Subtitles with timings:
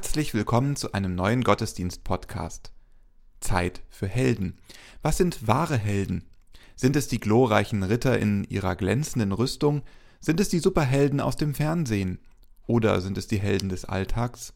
[0.00, 2.72] Herzlich willkommen zu einem neuen Gottesdienst-Podcast.
[3.40, 4.58] Zeit für Helden.
[5.02, 6.24] Was sind wahre Helden?
[6.74, 9.82] Sind es die glorreichen Ritter in ihrer glänzenden Rüstung?
[10.18, 12.18] Sind es die Superhelden aus dem Fernsehen?
[12.66, 14.54] Oder sind es die Helden des Alltags?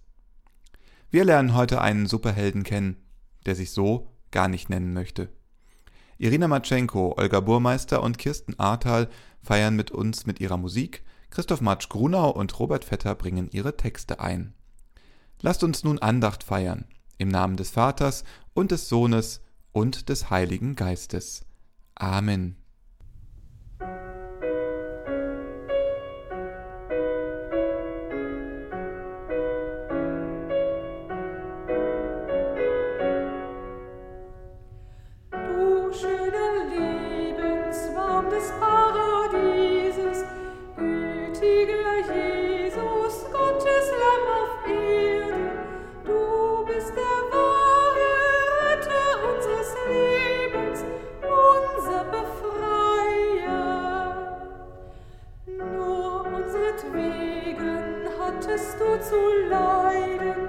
[1.10, 2.96] Wir lernen heute einen Superhelden kennen,
[3.44, 5.28] der sich so gar nicht nennen möchte.
[6.16, 9.10] Irina Matschenko, Olga Burmeister und Kirsten Ahrtal
[9.42, 14.20] feiern mit uns mit ihrer Musik, Christoph Matsch Grunau und Robert Vetter bringen ihre Texte
[14.20, 14.54] ein.
[15.44, 16.86] Lasst uns nun Andacht feiern,
[17.18, 18.24] im Namen des Vaters
[18.54, 21.44] und des Sohnes und des Heiligen Geistes.
[21.94, 22.56] Amen.
[56.92, 60.48] Wegen hattest du zu leiden,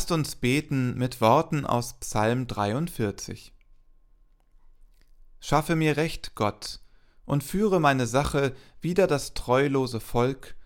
[0.00, 3.52] Lasst uns beten mit Worten aus Psalm 43.
[5.40, 6.80] Schaffe mir Recht, Gott,
[7.26, 10.56] und führe meine Sache wider das treulose Volk,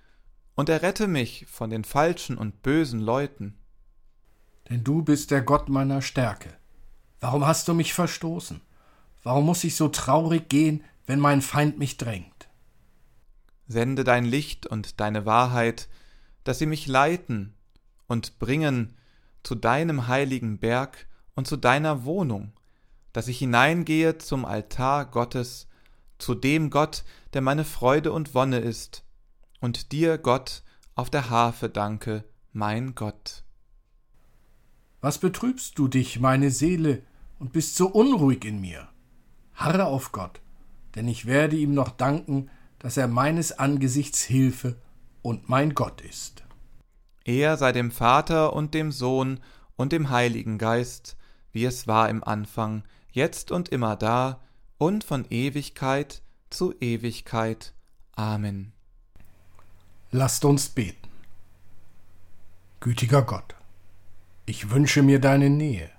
[0.54, 3.58] und errette mich von den falschen und bösen Leuten.
[4.70, 6.56] Denn du bist der Gott meiner Stärke.
[7.18, 8.60] Warum hast du mich verstoßen?
[9.24, 12.48] Warum muss ich so traurig gehen, wenn mein Feind mich drängt?
[13.66, 15.88] Sende dein Licht und deine Wahrheit,
[16.44, 17.52] dass sie mich leiten
[18.06, 18.96] und bringen
[19.44, 21.06] zu deinem heiligen Berg
[21.36, 22.52] und zu deiner Wohnung,
[23.12, 25.68] dass ich hineingehe zum Altar Gottes,
[26.18, 29.04] zu dem Gott, der meine Freude und Wonne ist,
[29.60, 30.62] und dir, Gott,
[30.94, 33.44] auf der Harfe danke, mein Gott.
[35.00, 37.02] Was betrübst du dich, meine Seele,
[37.38, 38.88] und bist so unruhig in mir?
[39.54, 40.40] Harre auf Gott,
[40.94, 44.76] denn ich werde ihm noch danken, dass er meines Angesichts Hilfe
[45.22, 46.43] und mein Gott ist.
[47.24, 49.40] Er sei dem Vater und dem Sohn
[49.76, 51.16] und dem Heiligen Geist,
[51.52, 54.40] wie es war im Anfang, jetzt und immer da
[54.76, 57.72] und von Ewigkeit zu Ewigkeit.
[58.14, 58.72] Amen.
[60.10, 61.08] Lasst uns beten.
[62.80, 63.54] Gütiger Gott,
[64.44, 65.90] ich wünsche mir deine Nähe.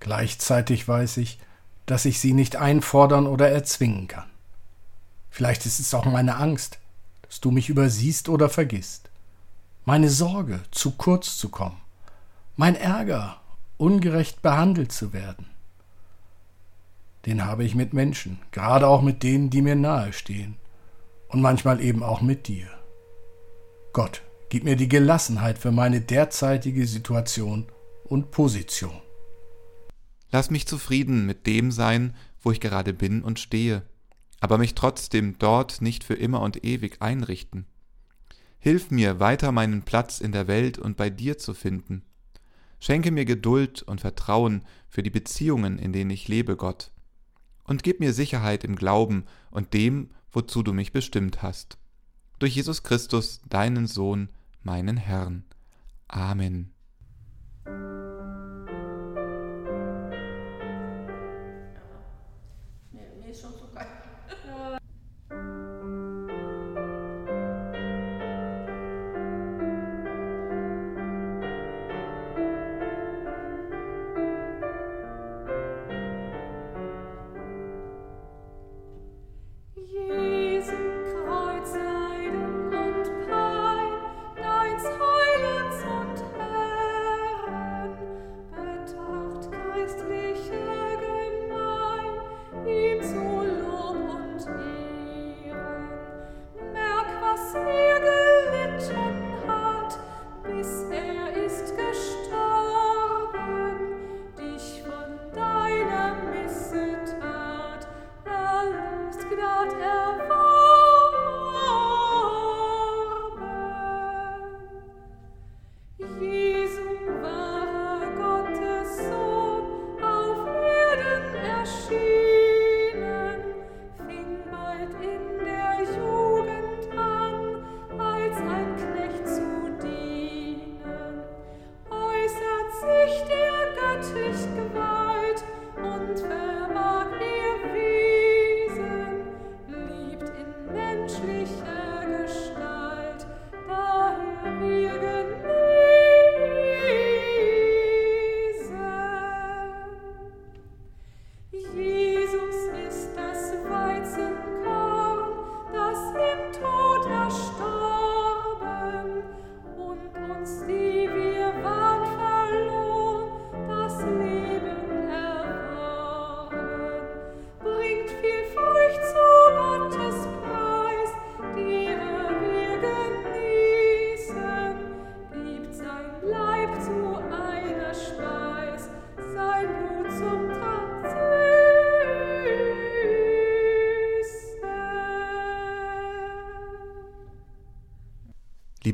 [0.00, 1.38] Gleichzeitig weiß ich,
[1.86, 4.28] dass ich sie nicht einfordern oder erzwingen kann.
[5.30, 6.80] Vielleicht ist es auch meine Angst,
[7.22, 9.11] dass du mich übersiehst oder vergisst
[9.84, 11.80] meine Sorge, zu kurz zu kommen,
[12.56, 13.40] mein Ärger,
[13.78, 15.46] ungerecht behandelt zu werden.
[17.26, 20.56] Den habe ich mit Menschen, gerade auch mit denen, die mir nahe stehen,
[21.28, 22.68] und manchmal eben auch mit dir.
[23.92, 27.66] Gott, gib mir die Gelassenheit für meine derzeitige Situation
[28.04, 29.00] und Position.
[30.30, 33.82] Lass mich zufrieden mit dem sein, wo ich gerade bin und stehe,
[34.40, 37.66] aber mich trotzdem dort nicht für immer und ewig einrichten.
[38.64, 42.04] Hilf mir, weiter meinen Platz in der Welt und bei dir zu finden.
[42.78, 46.92] Schenke mir Geduld und Vertrauen für die Beziehungen, in denen ich lebe, Gott.
[47.64, 51.76] Und gib mir Sicherheit im Glauben und dem, wozu du mich bestimmt hast.
[52.38, 54.28] Durch Jesus Christus, deinen Sohn,
[54.62, 55.42] meinen Herrn.
[56.06, 56.70] Amen.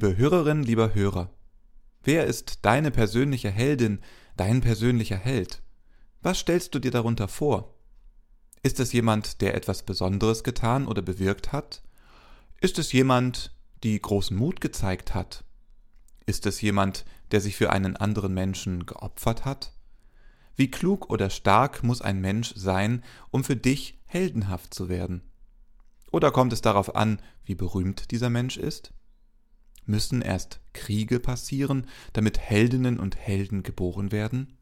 [0.01, 1.29] Liebe Hörerin, lieber Hörer,
[2.05, 3.99] wer ist deine persönliche Heldin,
[4.37, 5.61] dein persönlicher Held?
[6.23, 7.75] Was stellst du dir darunter vor?
[8.63, 11.83] Ist es jemand, der etwas Besonderes getan oder bewirkt hat?
[12.61, 15.43] Ist es jemand, die großen Mut gezeigt hat?
[16.27, 19.73] Ist es jemand, der sich für einen anderen Menschen geopfert hat?
[20.55, 23.03] Wie klug oder stark muss ein Mensch sein,
[23.33, 25.23] um für dich heldenhaft zu werden?
[26.13, 28.93] Oder kommt es darauf an, wie berühmt dieser Mensch ist?
[29.89, 34.59] Müssen erst Kriege passieren, damit Heldinnen und Helden geboren werden?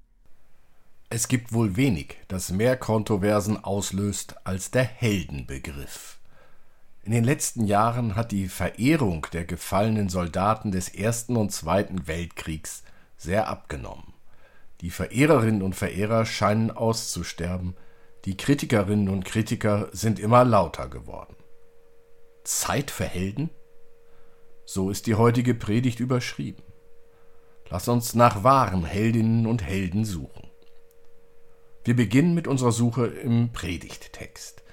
[1.10, 6.18] Es gibt wohl wenig, das mehr Kontroversen auslöst als der Heldenbegriff.
[7.02, 12.84] In den letzten Jahren hat die Verehrung der gefallenen Soldaten des Ersten und Zweiten Weltkriegs
[13.16, 14.14] sehr abgenommen.
[14.80, 17.74] Die Verehrerinnen und Verehrer scheinen auszusterben,
[18.26, 21.34] die Kritikerinnen und Kritiker sind immer lauter geworden.
[22.44, 23.50] Zeit für Helden?
[24.66, 26.62] So ist die heutige Predigt überschrieben.
[27.70, 30.50] Lass uns nach wahren Heldinnen und Helden suchen.
[31.84, 34.64] Wir beginnen mit unserer Suche im Predigttext.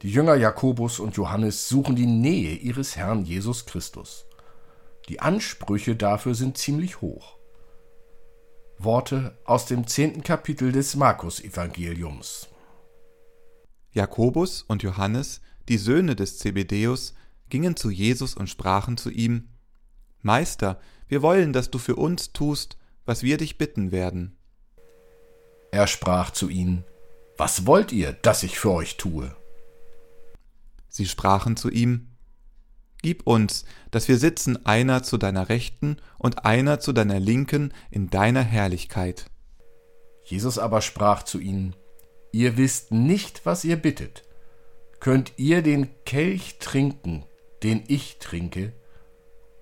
[0.00, 4.24] Die Jünger Jakobus und Johannes suchen die Nähe ihres Herrn Jesus Christus.
[5.08, 7.36] Die Ansprüche dafür sind ziemlich hoch.
[8.78, 12.48] Worte aus dem zehnten Kapitel des Markus-Evangeliums.
[13.92, 17.14] Jakobus und Johannes, die Söhne des Zebedeus,
[17.52, 19.50] gingen zu Jesus und sprachen zu ihm:
[20.22, 24.38] Meister, wir wollen, dass du für uns tust, was wir dich bitten werden.
[25.70, 26.84] Er sprach zu ihnen,
[27.36, 29.36] Was wollt ihr, dass ich für euch tue?
[30.88, 32.08] Sie sprachen zu ihm,
[33.02, 38.08] Gib uns, dass wir sitzen einer zu deiner Rechten und einer zu deiner Linken in
[38.08, 39.26] deiner Herrlichkeit.
[40.24, 41.76] Jesus aber sprach zu ihnen,
[42.32, 44.22] Ihr wisst nicht, was ihr bittet.
[45.00, 47.26] Könnt ihr den Kelch trinken,
[47.62, 48.72] den ich trinke,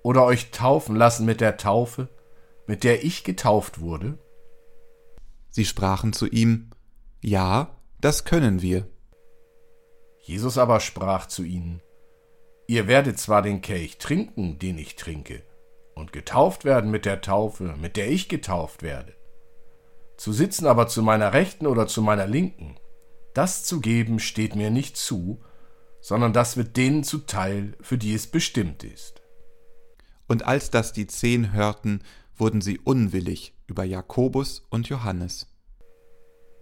[0.03, 2.09] oder euch taufen lassen mit der Taufe,
[2.67, 4.17] mit der ich getauft wurde?
[5.49, 6.69] Sie sprachen zu ihm,
[7.21, 8.87] Ja, das können wir.
[10.19, 11.81] Jesus aber sprach zu ihnen,
[12.67, 15.43] Ihr werdet zwar den Kelch trinken, den ich trinke,
[15.93, 19.13] und getauft werden mit der Taufe, mit der ich getauft werde.
[20.15, 22.77] Zu sitzen aber zu meiner Rechten oder zu meiner Linken,
[23.33, 25.41] das zu geben steht mir nicht zu,
[26.01, 29.21] sondern das wird denen zuteil, für die es bestimmt ist.
[30.27, 32.03] Und als das die Zehn hörten,
[32.35, 35.47] wurden sie unwillig über Jakobus und Johannes.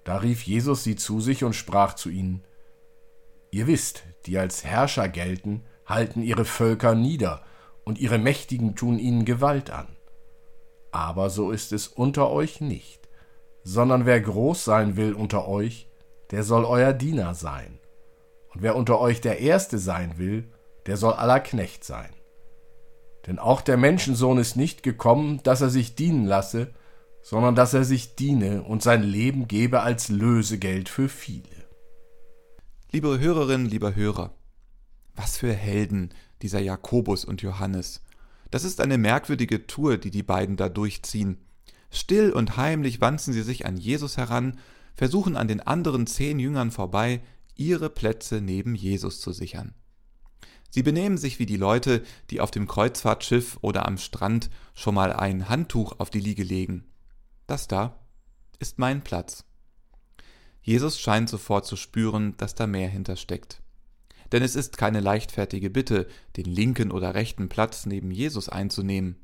[0.04, 2.44] Da rief Jesus sie zu sich und sprach zu ihnen,
[3.52, 7.44] Ihr wisst, die als Herrscher gelten, halten ihre Völker nieder,
[7.84, 9.88] und ihre Mächtigen tun ihnen Gewalt an.
[10.92, 13.10] Aber so ist es unter euch nicht,
[13.64, 15.88] sondern wer groß sein will unter euch,
[16.30, 17.79] der soll euer Diener sein.
[18.50, 20.52] Und wer unter euch der Erste sein will,
[20.86, 22.10] der soll aller Knecht sein.
[23.28, 26.74] Denn auch der Menschensohn ist nicht gekommen, dass er sich dienen lasse,
[27.22, 31.44] sondern dass er sich diene und sein Leben gebe als Lösegeld für viele.
[32.92, 34.34] Liebe Hörerinnen, lieber Hörer,
[35.16, 36.10] was für Helden
[36.42, 38.02] dieser Jakobus und Johannes.
[38.50, 41.38] Das ist eine merkwürdige Tour, die die beiden da durchziehen.
[41.92, 44.58] Still und heimlich wanzen sie sich an Jesus heran,
[44.96, 47.22] versuchen an den anderen zehn Jüngern vorbei,
[47.60, 49.74] ihre Plätze neben Jesus zu sichern.
[50.70, 55.14] Sie benehmen sich wie die Leute, die auf dem Kreuzfahrtschiff oder am Strand schon mal
[55.14, 56.86] ein Handtuch auf die Liege legen.
[57.48, 58.00] Das da
[58.60, 59.46] ist mein Platz.
[60.62, 63.62] Jesus scheint sofort zu spüren, dass da mehr hintersteckt.
[64.32, 69.16] Denn es ist keine leichtfertige Bitte, den linken oder rechten Platz neben Jesus einzunehmen.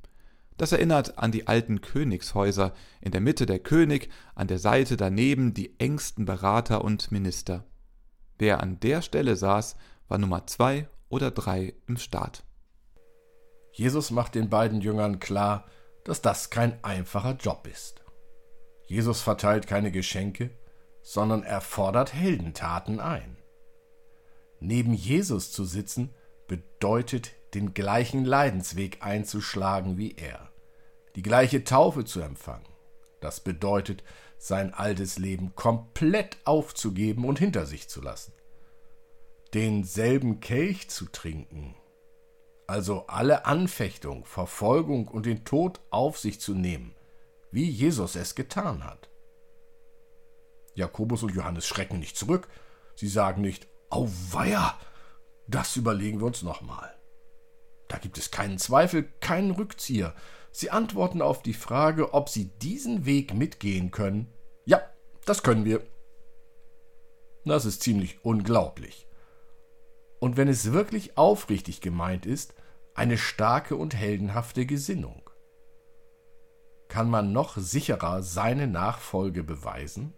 [0.58, 5.54] Das erinnert an die alten Königshäuser, in der Mitte der König, an der Seite daneben
[5.54, 7.66] die engsten Berater und Minister.
[8.38, 9.76] Wer an der Stelle saß,
[10.08, 12.44] war Nummer zwei oder drei im Staat.
[13.72, 15.66] Jesus macht den beiden Jüngern klar,
[16.04, 18.04] dass das kein einfacher Job ist.
[18.88, 20.52] Jesus verteilt keine Geschenke,
[21.02, 23.38] sondern er fordert Heldentaten ein.
[24.60, 26.14] Neben Jesus zu sitzen
[26.48, 30.52] bedeutet, den gleichen Leidensweg einzuschlagen wie er,
[31.16, 32.68] die gleiche Taufe zu empfangen.
[33.22, 34.04] Das bedeutet,
[34.38, 38.34] sein altes Leben komplett aufzugeben und hinter sich zu lassen
[39.56, 41.76] denselben Kelch zu trinken,
[42.68, 46.94] also alle Anfechtung, Verfolgung und den Tod auf sich zu nehmen,
[47.52, 49.10] wie Jesus es getan hat.
[50.74, 52.50] Jakobus und Johannes schrecken nicht zurück,
[52.96, 54.78] sie sagen nicht, Auweia,
[55.48, 56.94] das überlegen wir uns nochmal.
[57.88, 60.14] Da gibt es keinen Zweifel, keinen Rückzieher.
[60.58, 64.28] Sie antworten auf die Frage, ob sie diesen Weg mitgehen können.
[64.64, 64.82] Ja,
[65.26, 65.86] das können wir.
[67.44, 69.06] Das ist ziemlich unglaublich.
[70.22, 72.54] Und wenn es wirklich aufrichtig gemeint ist,
[72.94, 75.30] eine starke und heldenhafte Gesinnung.
[76.88, 80.14] Kann man noch sicherer seine Nachfolge beweisen?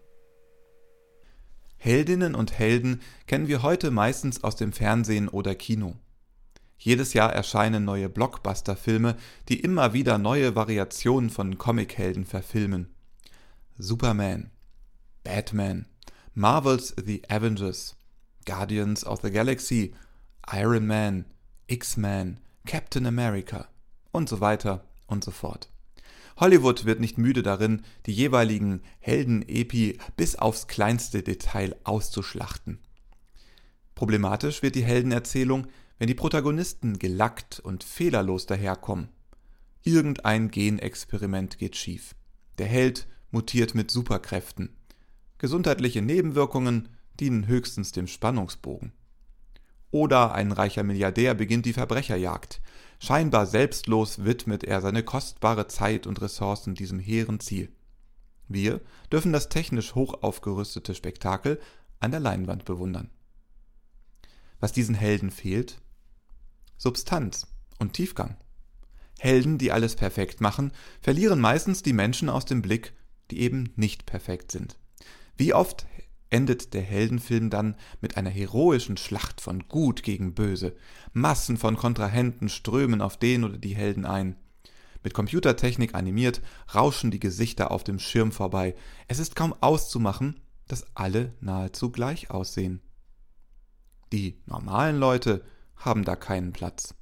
[1.78, 5.96] Heldinnen und Helden kennen wir heute meistens aus dem Fernsehen oder Kino.
[6.78, 9.16] Jedes Jahr erscheinen neue Blockbuster-Filme,
[9.48, 12.94] die immer wieder neue Variationen von Comichelden verfilmen.
[13.76, 14.50] Superman,
[15.24, 15.86] Batman,
[16.34, 17.96] Marvel's The Avengers,
[18.46, 19.92] Guardians of the Galaxy,
[20.50, 21.24] Iron Man,
[21.66, 23.68] X-Men, Captain America
[24.12, 25.68] und so weiter und so fort.
[26.38, 32.78] Hollywood wird nicht müde darin, die jeweiligen Helden-Epi bis aufs kleinste Detail auszuschlachten.
[33.96, 35.66] Problematisch wird die Heldenerzählung,
[35.98, 39.08] wenn die Protagonisten gelackt und fehlerlos daherkommen.
[39.82, 42.14] Irgendein Genexperiment geht schief.
[42.58, 44.76] Der Held mutiert mit Superkräften.
[45.38, 46.88] Gesundheitliche Nebenwirkungen
[47.20, 48.92] dienen höchstens dem Spannungsbogen.
[49.90, 52.60] Oder ein reicher Milliardär beginnt die Verbrecherjagd.
[52.98, 57.72] Scheinbar selbstlos widmet er seine kostbare Zeit und Ressourcen diesem hehren Ziel.
[58.48, 58.80] Wir
[59.12, 61.60] dürfen das technisch hoch aufgerüstete Spektakel
[62.00, 63.10] an der Leinwand bewundern.
[64.60, 65.80] Was diesen Helden fehlt?
[66.78, 67.46] Substanz
[67.78, 68.36] und Tiefgang.
[69.18, 72.94] Helden, die alles perfekt machen, verlieren meistens die Menschen aus dem Blick,
[73.30, 74.78] die eben nicht perfekt sind.
[75.36, 75.86] Wie oft
[76.30, 80.76] endet der Heldenfilm dann mit einer heroischen Schlacht von Gut gegen Böse.
[81.12, 84.36] Massen von Kontrahenten strömen auf den oder die Helden ein.
[85.02, 86.42] Mit Computertechnik animiert
[86.74, 88.74] rauschen die Gesichter auf dem Schirm vorbei.
[89.06, 92.82] Es ist kaum auszumachen, dass alle nahezu gleich aussehen.
[94.12, 95.44] Die normalen Leute
[95.78, 96.94] haben da keinen Platz.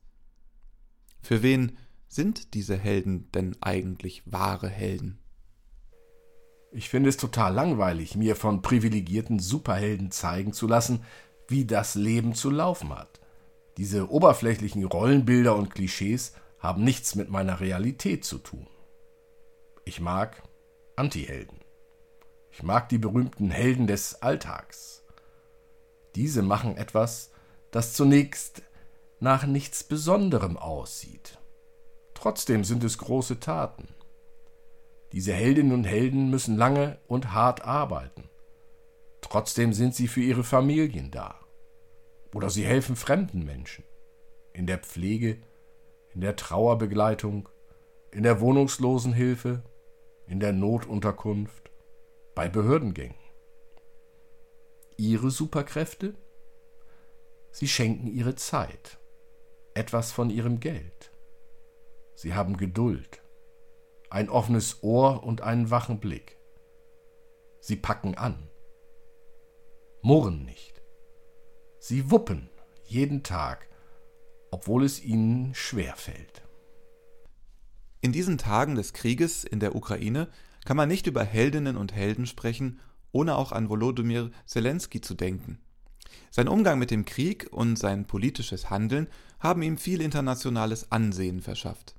[1.23, 1.79] Für wen
[2.09, 5.19] sind diese Helden denn eigentlich wahre Helden?
[6.73, 11.05] Ich finde es total langweilig, mir von privilegierten Superhelden zeigen zu lassen,
[11.49, 13.21] wie das Leben zu laufen hat.
[13.77, 18.67] Diese oberflächlichen Rollenbilder und Klischees haben nichts mit meiner Realität zu tun.
[19.85, 20.43] Ich mag
[20.97, 21.59] Antihelden.
[22.51, 25.05] Ich mag die berühmten Helden des Alltags.
[26.15, 27.31] Diese machen etwas,
[27.77, 28.63] das zunächst
[29.21, 31.39] nach nichts Besonderem aussieht.
[32.15, 33.89] Trotzdem sind es große Taten.
[35.13, 38.31] Diese Heldinnen und Helden müssen lange und hart arbeiten.
[39.21, 41.39] Trotzdem sind sie für ihre Familien da.
[42.33, 43.85] Oder sie helfen fremden Menschen.
[44.55, 45.37] In der Pflege,
[46.15, 47.47] in der Trauerbegleitung,
[48.11, 49.63] in der Wohnungslosenhilfe,
[50.27, 51.71] in der Notunterkunft,
[52.35, 53.21] bei Behördengängen.
[54.97, 56.15] Ihre Superkräfte?
[57.59, 58.99] Sie schenken ihre Zeit,
[59.73, 61.11] etwas von ihrem Geld.
[62.15, 63.23] Sie haben Geduld
[64.11, 66.37] ein offenes Ohr und einen wachen Blick.
[67.61, 68.51] Sie packen an,
[70.03, 70.83] murren nicht.
[71.79, 72.51] Sie wuppen
[72.85, 73.67] jeden Tag,
[74.51, 76.43] obwohl es ihnen schwer fällt.
[78.03, 80.29] In diesen Tagen des Krieges in der Ukraine
[80.67, 82.81] kann man nicht über Heldinnen und Helden sprechen,
[83.13, 85.63] ohne auch an Volodymyr Zelensky zu denken.
[86.31, 89.09] Sein Umgang mit dem Krieg und sein politisches Handeln
[89.41, 91.95] haben ihm viel internationales Ansehen verschafft.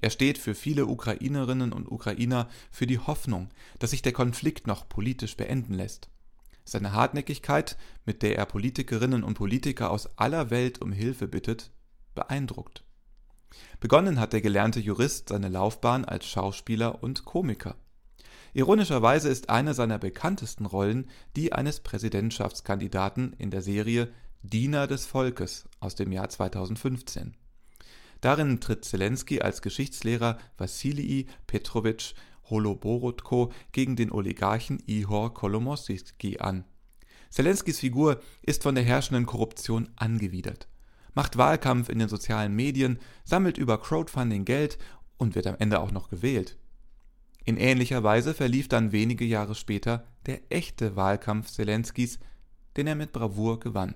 [0.00, 3.48] Er steht für viele Ukrainerinnen und Ukrainer für die Hoffnung,
[3.78, 6.10] dass sich der Konflikt noch politisch beenden lässt.
[6.64, 11.70] Seine Hartnäckigkeit, mit der er Politikerinnen und Politiker aus aller Welt um Hilfe bittet,
[12.14, 12.84] beeindruckt.
[13.80, 17.76] Begonnen hat der gelernte Jurist seine Laufbahn als Schauspieler und Komiker.
[18.54, 24.12] Ironischerweise ist eine seiner bekanntesten Rollen die eines Präsidentschaftskandidaten in der Serie
[24.42, 27.34] Diener des Volkes aus dem Jahr 2015.
[28.20, 32.14] Darin tritt Zelensky als Geschichtslehrer Wassilij Petrowitsch
[32.48, 36.64] Holoborodko gegen den Oligarchen Ihor Kolomoisky an.
[37.30, 40.68] Zelenskys Figur ist von der herrschenden Korruption angewidert,
[41.14, 44.78] macht Wahlkampf in den sozialen Medien, sammelt über Crowdfunding Geld
[45.16, 46.56] und wird am Ende auch noch gewählt.
[47.44, 52.18] In ähnlicher Weise verlief dann wenige Jahre später der echte Wahlkampf Zelenskys,
[52.76, 53.94] den er mit Bravour gewann.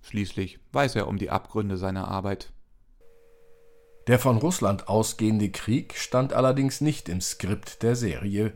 [0.00, 2.52] Schließlich weiß er um die Abgründe seiner Arbeit.
[4.06, 8.52] Der von Russland ausgehende Krieg stand allerdings nicht im Skript der Serie,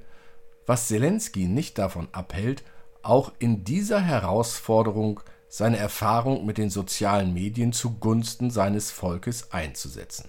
[0.67, 2.65] was Zelensky nicht davon abhält,
[3.03, 10.29] auch in dieser Herausforderung seine Erfahrung mit den sozialen Medien zugunsten seines Volkes einzusetzen.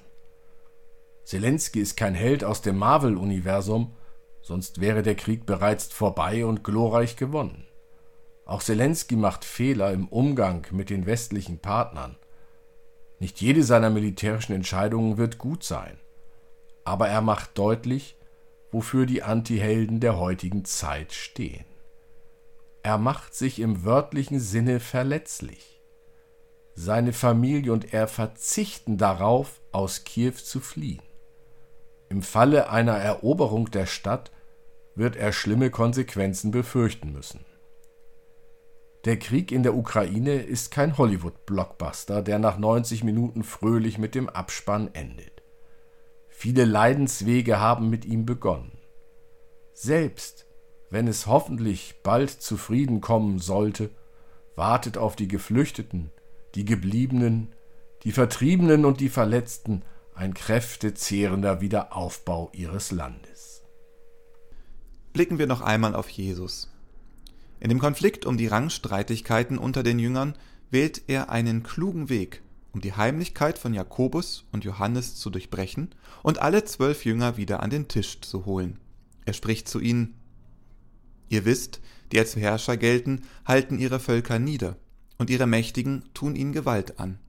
[1.30, 3.96] Zelensky ist kein Held aus dem Marvel-Universum,
[4.42, 7.68] sonst wäre der Krieg bereits vorbei und glorreich gewonnen.
[8.46, 12.16] Auch Zelensky macht Fehler im Umgang mit den westlichen Partnern.
[13.20, 16.00] Nicht jede seiner militärischen Entscheidungen wird gut sein,
[16.84, 18.18] aber er macht deutlich,
[18.72, 21.66] wofür die Antihelden der heutigen Zeit stehen.
[22.82, 25.80] Er macht sich im wörtlichen Sinne verletzlich.
[26.74, 31.04] seine Familie und er verzichten darauf, aus Kiew zu fliehen.
[32.10, 34.32] Im Falle einer Eroberung der Stadt
[34.96, 37.46] wird er schlimme Konsequenzen befürchten müssen.
[39.06, 44.28] Der Krieg in der Ukraine ist kein Hollywood-Blockbuster, der nach 90 Minuten fröhlich mit dem
[44.28, 45.44] Abspann endet.
[46.28, 48.78] Viele Leidenswege haben mit ihm begonnen.
[49.74, 50.48] Selbst
[50.90, 53.92] wenn es hoffentlich bald zu Frieden kommen sollte,
[54.56, 56.12] wartet auf die Geflüchteten,
[56.56, 57.54] die Gebliebenen,
[58.04, 59.84] die Vertriebenen und die Verletzten
[60.20, 63.62] ein kräftezehrender Wiederaufbau ihres Landes.
[65.14, 66.70] Blicken wir noch einmal auf Jesus.
[67.62, 70.36] In dem Konflikt um die Rangstreitigkeiten unter den Jüngern
[70.72, 72.42] wählt er einen klugen Weg,
[72.74, 77.70] um die Heimlichkeit von Jakobus und Johannes zu durchbrechen und alle zwölf Jünger wieder an
[77.70, 78.78] den Tisch zu holen.
[79.24, 80.16] Er spricht zu ihnen
[81.30, 81.80] Ihr wisst,
[82.12, 84.76] die als Herrscher gelten, halten ihre Völker nieder,
[85.18, 87.20] und ihre Mächtigen tun ihnen Gewalt an.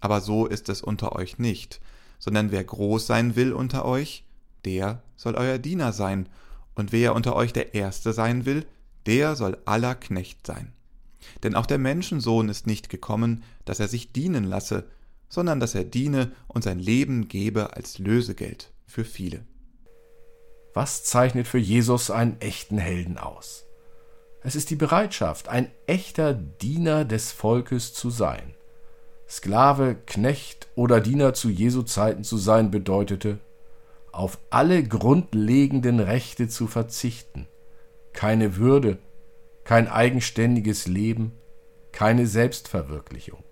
[0.00, 1.80] Aber so ist es unter euch nicht,
[2.18, 4.24] sondern wer groß sein will unter euch,
[4.64, 6.28] der soll euer Diener sein,
[6.74, 8.66] und wer unter euch der Erste sein will,
[9.06, 10.72] der soll aller Knecht sein.
[11.42, 14.84] Denn auch der Menschensohn ist nicht gekommen, dass er sich dienen lasse,
[15.28, 19.44] sondern dass er diene und sein Leben gebe als Lösegeld für viele.
[20.74, 23.64] Was zeichnet für Jesus einen echten Helden aus?
[24.42, 28.54] Es ist die Bereitschaft, ein echter Diener des Volkes zu sein.
[29.28, 33.38] Sklave, Knecht oder Diener zu Jesu Zeiten zu sein bedeutete,
[34.12, 37.48] auf alle grundlegenden Rechte zu verzichten,
[38.12, 38.98] keine Würde,
[39.64, 41.32] kein eigenständiges Leben,
[41.92, 43.42] keine Selbstverwirklichung.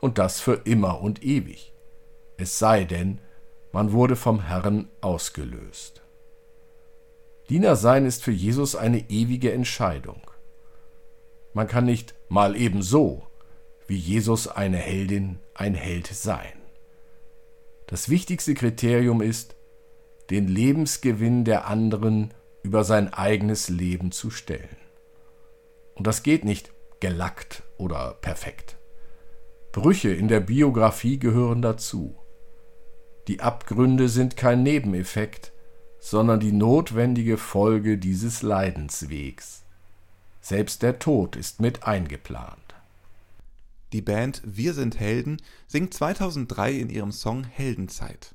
[0.00, 1.74] Und das für immer und ewig.
[2.36, 3.20] Es sei denn,
[3.72, 6.02] man wurde vom Herrn ausgelöst.
[7.50, 10.22] Diener sein ist für Jesus eine ewige Entscheidung.
[11.52, 13.27] Man kann nicht mal eben so,
[13.88, 16.52] wie Jesus eine Heldin, ein Held sein.
[17.88, 19.56] Das wichtigste Kriterium ist,
[20.30, 24.76] den Lebensgewinn der anderen über sein eigenes Leben zu stellen.
[25.94, 26.70] Und das geht nicht
[27.00, 28.76] gelackt oder perfekt.
[29.72, 32.16] Brüche in der Biografie gehören dazu.
[33.26, 35.52] Die Abgründe sind kein Nebeneffekt,
[35.98, 39.64] sondern die notwendige Folge dieses Leidenswegs.
[40.40, 42.67] Selbst der Tod ist mit eingeplant.
[43.92, 48.34] Die Band Wir sind Helden singt 2003 in ihrem Song Heldenzeit.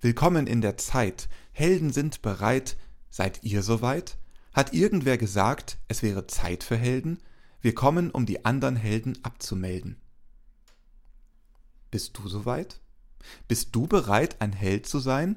[0.00, 2.76] Willkommen in der Zeit, Helden sind bereit,
[3.10, 4.18] Seid ihr soweit?
[4.52, 7.18] Hat irgendwer gesagt, es wäre Zeit für Helden?
[7.60, 10.00] Wir kommen, um die anderen Helden abzumelden.
[11.90, 12.80] Bist du soweit?
[13.46, 15.36] Bist du bereit, ein Held zu sein?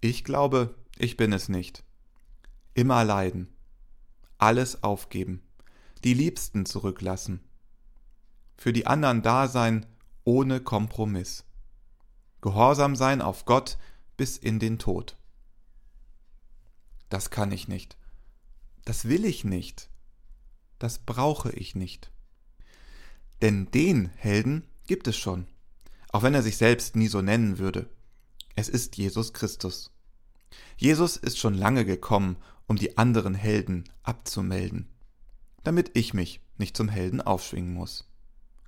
[0.00, 1.84] Ich glaube, ich bin es nicht.
[2.74, 3.48] Immer leiden,
[4.38, 5.42] alles aufgeben,
[6.04, 7.40] die Liebsten zurücklassen,
[8.56, 9.86] für die anderen da sein
[10.24, 11.44] ohne Kompromiss,
[12.40, 13.78] gehorsam sein auf Gott
[14.16, 15.16] bis in den Tod
[17.08, 17.96] das kann ich nicht.
[18.84, 19.88] Das will ich nicht.
[20.78, 22.10] Das brauche ich nicht.
[23.42, 25.46] Denn den Helden gibt es schon,
[26.10, 27.88] auch wenn er sich selbst nie so nennen würde.
[28.54, 29.90] Es ist Jesus Christus.
[30.76, 34.88] Jesus ist schon lange gekommen, um die anderen Helden abzumelden,
[35.62, 38.08] damit ich mich nicht zum Helden aufschwingen muss.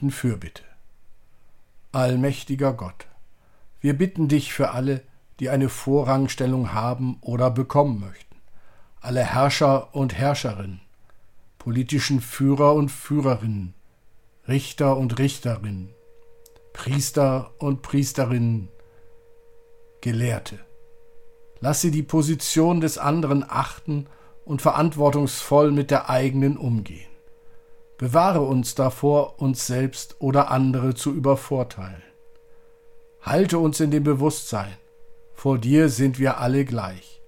[0.00, 0.62] halten Fürbitte.
[1.92, 3.06] Allmächtiger Gott,
[3.80, 5.02] wir bitten dich für alle,
[5.40, 8.36] die eine Vorrangstellung haben oder bekommen möchten,
[9.02, 10.80] alle Herrscher und Herrscherinnen,
[11.58, 13.74] politischen Führer und Führerinnen,
[14.48, 15.90] Richter und Richterinnen,
[16.72, 18.68] Priester und Priesterinnen,
[20.00, 20.60] Gelehrte.
[21.60, 24.06] Lass sie die Position des anderen achten
[24.46, 27.09] und verantwortungsvoll mit der eigenen umgehen.
[28.00, 32.02] Bewahre uns davor, uns selbst oder andere zu übervorteilen.
[33.20, 34.74] Halte uns in dem Bewusstsein,
[35.34, 37.20] vor dir sind wir alle gleich.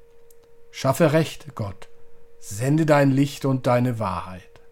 [0.70, 1.90] Schaffe Recht, Gott,
[2.38, 4.62] sende dein Licht und deine Wahrheit.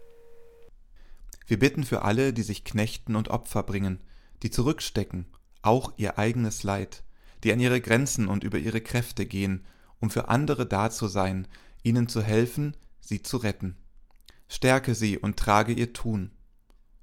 [1.46, 4.02] Wir bitten für alle, die sich knechten und Opfer bringen,
[4.42, 5.26] die zurückstecken,
[5.60, 7.02] auch ihr eigenes Leid,
[7.44, 9.66] die an ihre Grenzen und über ihre Kräfte gehen,
[10.00, 11.46] um für andere da zu sein,
[11.82, 13.76] ihnen zu helfen, sie zu retten.
[14.52, 16.32] Stärke sie und trage ihr Tun.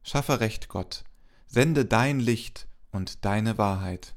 [0.03, 1.05] Schaffe Recht, Gott,
[1.47, 4.15] sende dein Licht und deine Wahrheit.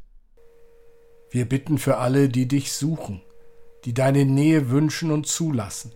[1.30, 3.22] Wir bitten für alle, die dich suchen,
[3.84, 5.92] die deine Nähe wünschen und zulassen,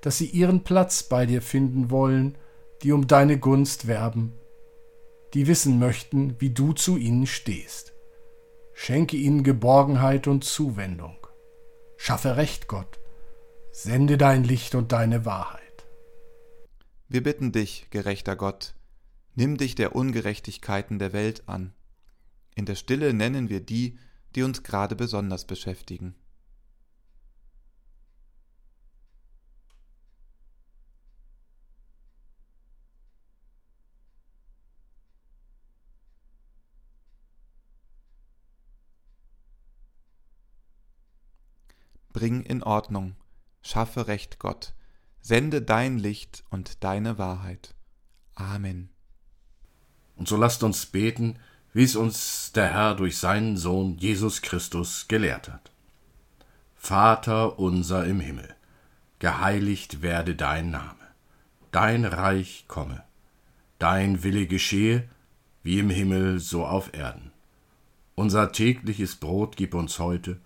[0.00, 2.38] dass sie ihren Platz bei dir finden wollen,
[2.82, 4.32] die um deine Gunst werben,
[5.34, 7.92] die wissen möchten, wie du zu ihnen stehst.
[8.72, 11.18] Schenke ihnen Geborgenheit und Zuwendung.
[11.98, 12.98] Schaffe Recht, Gott.
[13.72, 15.65] Sende dein Licht und deine Wahrheit.
[17.08, 18.74] Wir bitten dich, gerechter Gott,
[19.36, 21.72] nimm dich der Ungerechtigkeiten der Welt an.
[22.56, 23.96] In der Stille nennen wir die,
[24.34, 26.16] die uns gerade besonders beschäftigen.
[42.12, 43.14] Bring in Ordnung,
[43.62, 44.74] schaffe Recht, Gott,
[45.26, 47.74] sende dein Licht und deine Wahrheit.
[48.36, 48.90] Amen.
[50.14, 51.40] Und so lasst uns beten,
[51.72, 55.72] wie es uns der Herr durch seinen Sohn Jesus Christus gelehrt hat.
[56.76, 58.54] Vater unser im Himmel,
[59.18, 60.94] geheiligt werde dein Name,
[61.72, 63.02] dein Reich komme,
[63.80, 65.08] dein Wille geschehe,
[65.64, 67.32] wie im Himmel so auf Erden.
[68.14, 70.38] Unser tägliches Brot gib uns heute,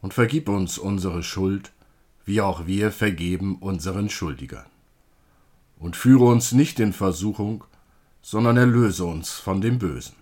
[0.00, 1.74] und vergib uns unsere Schuld,
[2.24, 4.66] wie auch wir vergeben unseren Schuldigern.
[5.78, 7.64] Und führe uns nicht in Versuchung,
[8.20, 10.14] sondern erlöse uns von dem Bösen.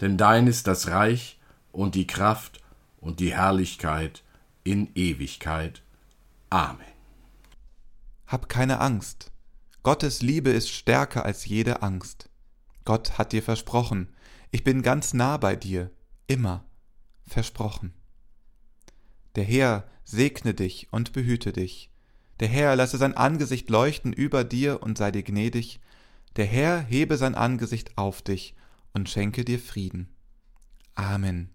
[0.00, 1.38] Denn dein ist das Reich
[1.70, 2.62] und die Kraft
[2.98, 4.22] und die Herrlichkeit
[4.64, 5.82] in Ewigkeit.
[6.50, 6.86] Amen.
[8.26, 9.30] Hab keine Angst.
[9.82, 12.30] Gottes Liebe ist stärker als jede Angst.
[12.84, 14.08] Gott hat dir versprochen,
[14.50, 15.90] ich bin ganz nah bei dir,
[16.26, 16.64] immer
[17.26, 17.92] versprochen.
[19.36, 21.90] Der Herr segne dich und behüte dich.
[22.40, 25.80] Der Herr lasse sein Angesicht leuchten über dir und sei dir gnädig.
[26.36, 28.54] Der Herr hebe sein Angesicht auf dich
[28.92, 30.08] und schenke dir Frieden.
[30.94, 31.53] Amen.